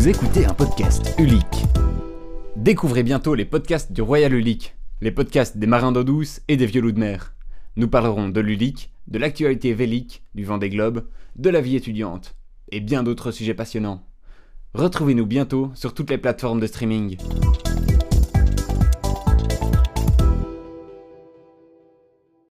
[0.00, 1.66] Vous écoutez un podcast Ulic.
[2.56, 6.64] Découvrez bientôt les podcasts du Royal Ulic, les podcasts des marins d'eau douce et des
[6.64, 7.34] vieux loups de mer.
[7.76, 11.06] Nous parlerons de l'Ulic, de l'actualité vélique, du vent des globes,
[11.36, 12.34] de la vie étudiante
[12.72, 14.02] et bien d'autres sujets passionnants.
[14.72, 17.18] Retrouvez-nous bientôt sur toutes les plateformes de streaming.